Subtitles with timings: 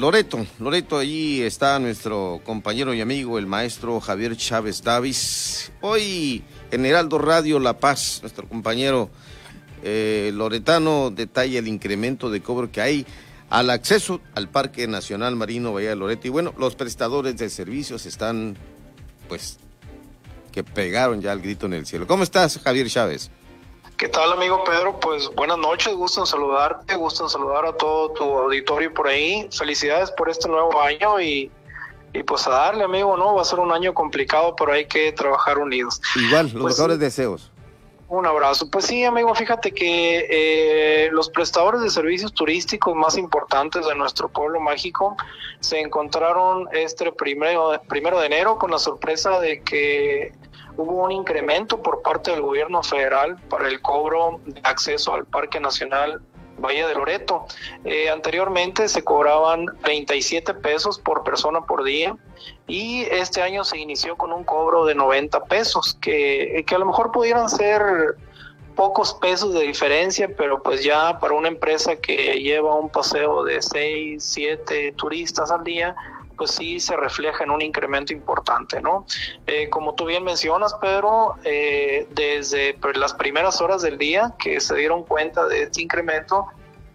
[0.00, 5.72] Loreto, Loreto, allí está nuestro compañero y amigo, el maestro Javier Chávez Davis.
[5.82, 9.10] Hoy en Heraldo Radio La Paz, nuestro compañero
[9.82, 13.06] eh, loretano detalla el incremento de cobro que hay
[13.50, 16.26] al acceso al Parque Nacional Marino Bahía de Loreto.
[16.26, 18.56] Y bueno, los prestadores de servicios están,
[19.28, 19.58] pues,
[20.50, 22.06] que pegaron ya el grito en el cielo.
[22.06, 23.30] ¿Cómo estás, Javier Chávez?
[24.00, 24.98] ¿Qué tal, amigo Pedro?
[24.98, 29.46] Pues buenas noches, gusto en saludarte, gusto en saludar a todo tu auditorio por ahí.
[29.52, 31.50] Felicidades por este nuevo año y,
[32.14, 33.34] y pues a darle, amigo, ¿no?
[33.34, 36.00] Va a ser un año complicado, pero hay que trabajar unidos.
[36.16, 37.50] Igual, los Pues, mejores deseos.
[38.08, 38.70] Un abrazo.
[38.70, 44.30] Pues sí, amigo, fíjate que eh, los prestadores de servicios turísticos más importantes de nuestro
[44.30, 45.14] pueblo mágico
[45.60, 50.32] se encontraron este primero, primero de enero con la sorpresa de que
[50.80, 55.60] hubo un incremento por parte del gobierno federal para el cobro de acceso al Parque
[55.60, 56.22] Nacional
[56.58, 57.46] Valle de Loreto.
[57.84, 62.16] Eh, anteriormente se cobraban 37 pesos por persona por día
[62.66, 66.86] y este año se inició con un cobro de 90 pesos, que, que a lo
[66.86, 68.16] mejor pudieran ser
[68.74, 73.60] pocos pesos de diferencia, pero pues ya para una empresa que lleva un paseo de
[73.60, 75.94] 6, 7 turistas al día,
[76.40, 79.04] pues sí se refleja en un incremento importante, ¿no?
[79.46, 84.58] Eh, como tú bien mencionas, Pedro, eh, desde pues, las primeras horas del día que
[84.58, 86.46] se dieron cuenta de este incremento,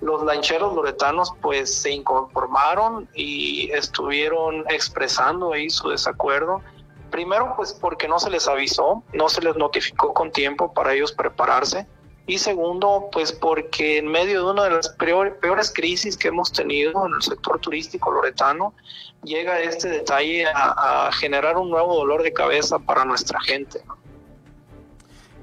[0.00, 6.62] los lancheros loretanos pues se inconformaron y estuvieron expresando ahí su desacuerdo.
[7.10, 11.10] Primero pues porque no se les avisó, no se les notificó con tiempo para ellos
[11.10, 11.88] prepararse.
[12.26, 16.52] Y segundo, pues porque en medio de una de las peor- peores crisis que hemos
[16.52, 18.74] tenido en el sector turístico loretano,
[19.24, 23.80] llega este detalle a, a generar un nuevo dolor de cabeza para nuestra gente.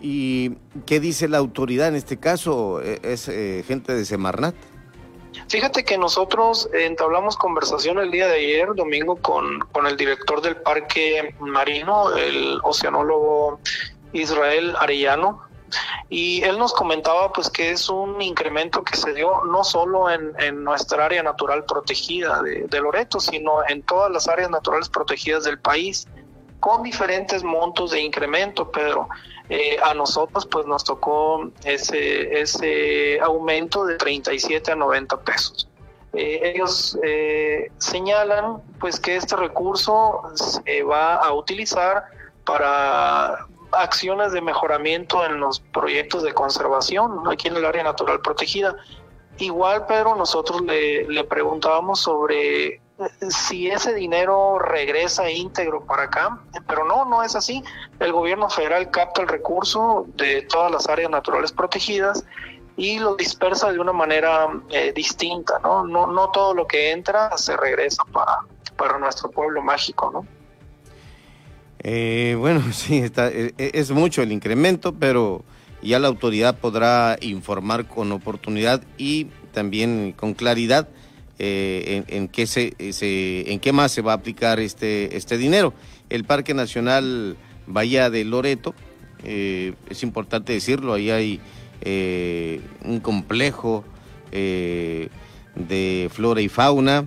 [0.00, 0.52] ¿Y
[0.86, 2.80] qué dice la autoridad en este caso?
[2.80, 4.54] Eh, ¿Es eh, gente de Semarnat?
[5.48, 10.56] Fíjate que nosotros entablamos conversación el día de ayer, domingo, con, con el director del
[10.56, 13.58] parque marino, el oceanólogo
[14.12, 15.42] Israel Arellano,
[16.08, 20.32] y él nos comentaba pues que es un incremento que se dio no solo en,
[20.38, 25.44] en nuestra área natural protegida de, de Loreto, sino en todas las áreas naturales protegidas
[25.44, 26.06] del país,
[26.60, 29.08] con diferentes montos de incremento, Pedro.
[29.50, 35.68] Eh, a nosotros pues nos tocó ese, ese aumento de 37 a 90 pesos.
[36.12, 42.04] Eh, ellos eh, señalan pues que este recurso se va a utilizar
[42.44, 48.76] para acciones de mejoramiento en los proyectos de conservación aquí en el área natural protegida.
[49.38, 52.80] Igual, Pedro, nosotros le, le preguntábamos sobre eh,
[53.28, 57.62] si ese dinero regresa íntegro para acá, pero no, no es así.
[58.00, 62.24] El gobierno federal capta el recurso de todas las áreas naturales protegidas
[62.76, 65.84] y lo dispersa de una manera eh, distinta, ¿no?
[65.84, 66.06] ¿no?
[66.06, 68.40] No todo lo que entra se regresa para,
[68.76, 70.37] para nuestro pueblo mágico, ¿no?
[71.80, 75.44] Eh, bueno, sí, está, eh, es mucho el incremento, pero
[75.82, 80.88] ya la autoridad podrá informar con oportunidad y también con claridad
[81.38, 85.72] eh, en, qué se, se- en qué más se va a aplicar este, este dinero.
[86.10, 88.74] El Parque Nacional Bahía de Loreto,
[89.24, 91.40] eh, es importante decirlo, ahí hay
[91.82, 93.84] eh, un complejo
[94.32, 95.08] eh,
[95.54, 97.06] de flora y fauna,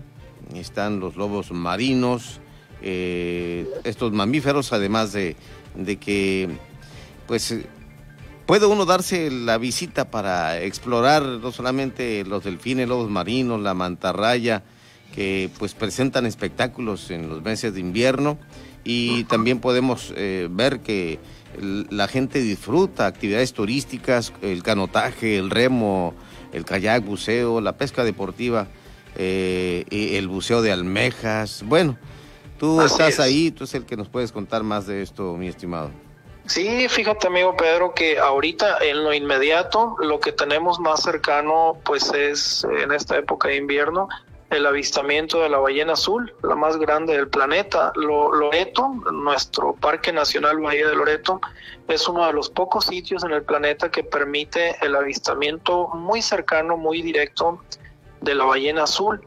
[0.55, 2.40] están los lobos marinos,
[2.83, 5.35] eh, estos mamíferos, además de,
[5.75, 6.49] de que
[7.27, 7.65] pues eh,
[8.45, 14.63] puede uno darse la visita para explorar no solamente los delfines, lobos marinos, la mantarraya,
[15.13, 18.39] que pues presentan espectáculos en los meses de invierno
[18.83, 21.19] y también podemos eh, ver que
[21.61, 26.15] la gente disfruta actividades turísticas, el canotaje, el remo,
[26.53, 28.67] el kayak, buceo, la pesca deportiva,
[29.17, 31.63] el buceo de almejas.
[31.67, 31.97] Bueno,
[32.61, 33.19] tú Así estás es.
[33.19, 35.89] ahí, tú es el que nos puedes contar más de esto, mi estimado.
[36.45, 42.11] Sí, fíjate amigo Pedro que ahorita en lo inmediato lo que tenemos más cercano pues
[42.13, 44.07] es en esta época de invierno
[44.51, 47.93] el avistamiento de la ballena azul, la más grande del planeta.
[47.95, 51.39] Lo- Loreto, nuestro Parque Nacional Bahía de Loreto,
[51.87, 56.75] es uno de los pocos sitios en el planeta que permite el avistamiento muy cercano,
[56.75, 57.61] muy directo
[58.19, 59.21] de la ballena azul.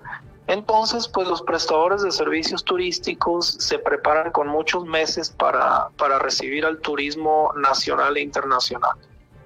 [0.47, 6.67] Entonces, pues los prestadores de servicios turísticos se preparan con muchos meses para, para recibir
[6.67, 8.93] al turismo nacional e internacional.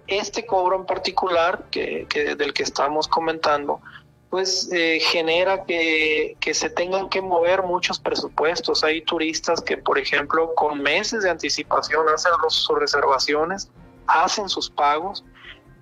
[0.09, 2.07] Este cobro en particular, que,
[2.37, 3.81] del que estamos comentando,
[4.29, 8.83] pues eh, genera que, que se tengan que mover muchos presupuestos.
[8.83, 13.71] Hay turistas que, por ejemplo, con meses de anticipación hacen sus reservaciones,
[14.07, 15.25] hacen sus pagos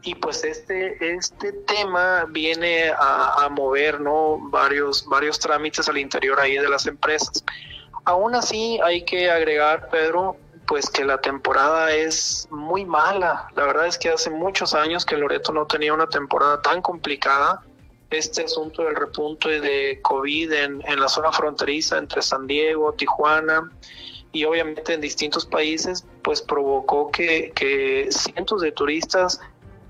[0.06, 4.38] y pues este, este tema viene a, mover ¿no?
[4.38, 7.44] varios, varios trámites al interior ahí de las empresas.
[8.04, 10.36] Aún así hay que agregar, Pedro,
[10.68, 13.48] pues que la temporada es muy mala.
[13.56, 17.62] La verdad es que hace muchos años que Loreto no tenía una temporada tan complicada.
[18.08, 23.68] Este asunto del repunte de COVID en, en la zona fronteriza entre San Diego, Tijuana,
[24.30, 29.40] y obviamente en distintos países, pues provocó que, que cientos de turistas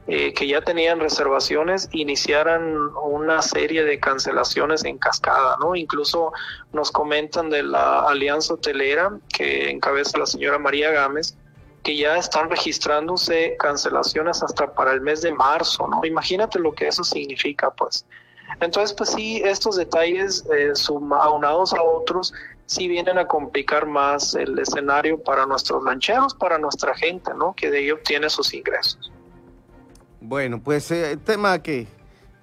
[0.08, 5.74] eh, que ya tenían reservaciones iniciaran una serie de cancelaciones en cascada, ¿no?
[5.74, 6.32] Incluso
[6.72, 11.36] nos comentan de la Alianza Hotelera que encabeza la señora María Gámez,
[11.82, 16.04] que ya están registrándose cancelaciones hasta para el mes de marzo, ¿no?
[16.04, 18.06] Imagínate lo que eso significa, pues.
[18.60, 20.72] Entonces, pues sí, estos detalles eh,
[21.20, 22.32] aunados a otros
[22.66, 27.54] sí vienen a complicar más el escenario para nuestros lancheros, para nuestra gente, ¿no?
[27.54, 29.12] Que de ahí obtiene sus ingresos.
[30.20, 31.86] Bueno, pues eh, el tema que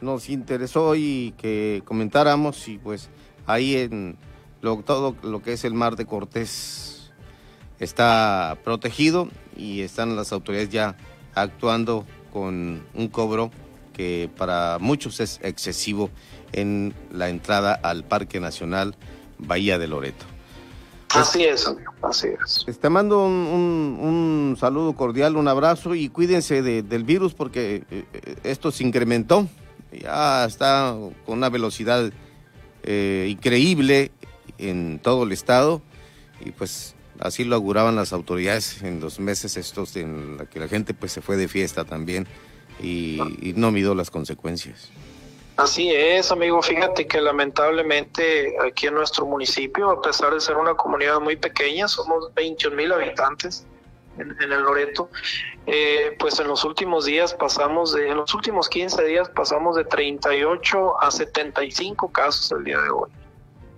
[0.02, 3.10] nos interesó y que comentáramos y pues
[3.46, 4.18] ahí en
[4.62, 7.12] lo, todo lo que es el mar de Cortés
[7.80, 10.96] está protegido y están las autoridades ya
[11.36, 13.52] actuando con un cobro
[13.94, 16.10] que para muchos es excesivo
[16.52, 18.96] en la entrada al Parque Nacional
[19.38, 20.33] Bahía de Loreto.
[21.14, 22.80] Así es, amigo, así es.
[22.80, 28.72] Te mando un, saludo cordial, un abrazo y cuídense del virus porque eh, eh, esto
[28.72, 29.48] se incrementó,
[29.92, 30.96] ya está
[31.26, 32.12] con una velocidad
[32.84, 34.12] eh, increíble
[34.58, 35.82] en todo el estado
[36.44, 40.68] y pues así lo auguraban las autoridades en los meses estos en la que la
[40.68, 42.28] gente pues se fue de fiesta también
[42.82, 44.90] y, y no midió las consecuencias.
[45.56, 46.62] Así es, amigo.
[46.64, 51.88] Fíjate que lamentablemente aquí en nuestro municipio, a pesar de ser una comunidad muy pequeña,
[51.88, 53.66] somos 21 mil habitantes
[54.18, 55.10] en, el Loreto,
[55.68, 59.86] eh, pues en los últimos días pasamos, de, en los últimos 15 días pasamos de
[59.86, 63.12] 38 a 75 casos el día de hoy.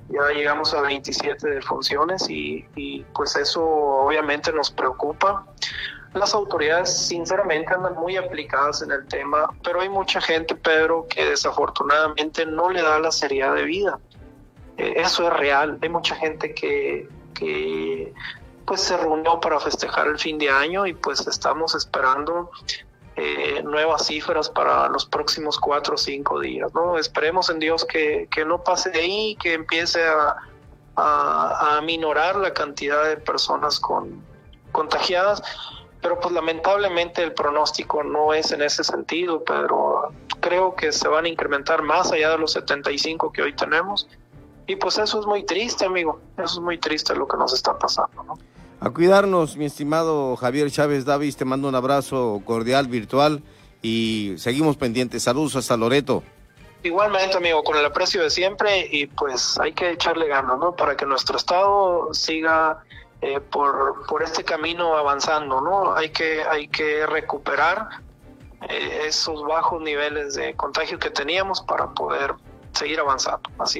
[0.10, 5.46] Ya llegamos a 27 defunciones y, y pues eso obviamente nos preocupa
[6.16, 11.26] las autoridades sinceramente andan muy aplicadas en el tema, pero hay mucha gente, Pedro, que
[11.26, 14.00] desafortunadamente no le da la seriedad de vida.
[14.78, 15.78] Eh, eso es real.
[15.82, 18.14] Hay mucha gente que, que
[18.66, 22.50] pues se reunió para festejar el fin de año y pues estamos esperando
[23.18, 26.74] eh, nuevas cifras para los próximos cuatro o cinco días.
[26.74, 26.98] ¿no?
[26.98, 30.36] Esperemos en Dios que, que no pase de ahí, que empiece a,
[30.96, 34.24] a, a minorar la cantidad de personas con,
[34.72, 35.42] contagiadas
[36.06, 41.26] pero pues lamentablemente el pronóstico no es en ese sentido, pero creo que se van
[41.26, 44.08] a incrementar más allá de los 75 que hoy tenemos.
[44.68, 46.20] Y pues eso es muy triste, amigo.
[46.38, 48.38] Eso es muy triste lo que nos está pasando, ¿no?
[48.82, 53.42] A cuidarnos, mi estimado Javier Chávez Davis, te mando un abrazo cordial, virtual
[53.82, 55.24] y seguimos pendientes.
[55.24, 56.22] Saludos hasta Loreto.
[56.84, 60.76] Igualmente, amigo, con el aprecio de siempre y pues hay que echarle ganas, ¿no?
[60.76, 62.84] Para que nuestro estado siga
[63.26, 65.96] eh, por, por este camino avanzando, ¿no?
[65.96, 67.90] Hay que, hay que recuperar
[68.70, 72.36] eh, esos bajos niveles de contagio que teníamos para poder
[72.74, 73.50] seguir avanzando.
[73.58, 73.74] Así